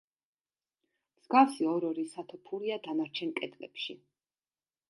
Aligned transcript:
მსგავსი 1.19 1.69
ორ-ორი 1.73 2.07
სათოფურია 2.13 2.81
დანარჩენ 2.89 3.35
კედლებში. 3.43 4.01